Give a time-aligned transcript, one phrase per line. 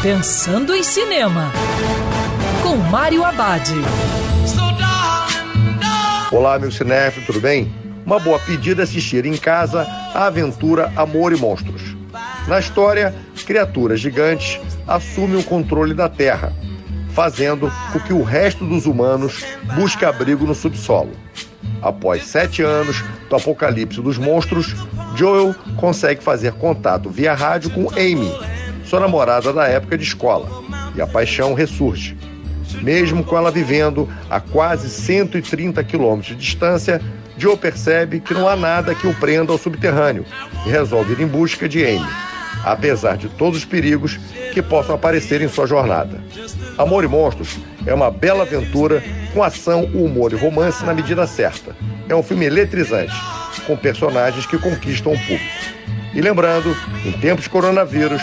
[0.00, 1.50] Pensando em Cinema,
[2.62, 3.68] com Mário Abad.
[6.30, 7.74] Olá, meu cinéfilo, tudo bem?
[8.06, 9.82] Uma boa pedida é assistir em casa
[10.14, 11.96] a aventura Amor e Monstros.
[12.46, 13.12] Na história,
[13.44, 16.52] criaturas gigantes assumem o controle da Terra,
[17.12, 19.44] fazendo com que o resto dos humanos
[19.74, 21.10] busque abrigo no subsolo.
[21.82, 24.76] Após sete anos do apocalipse dos monstros,
[25.16, 28.32] Joel consegue fazer contato via rádio com Amy,
[28.88, 30.48] sua namorada da época de escola,
[30.94, 32.16] e a paixão ressurge.
[32.80, 37.00] Mesmo com ela vivendo a quase 130 quilômetros de distância,
[37.36, 40.24] Joe percebe que não há nada que o prenda ao subterrâneo
[40.66, 42.08] e resolve ir em busca de Amy,
[42.64, 44.18] apesar de todos os perigos
[44.54, 46.22] que possam aparecer em sua jornada.
[46.78, 51.76] Amor e Monstros é uma bela aventura com ação, humor e romance na medida certa.
[52.08, 53.14] É um filme eletrizante,
[53.66, 55.44] com personagens que conquistam o público.
[56.14, 58.22] E lembrando, em tempos de coronavírus,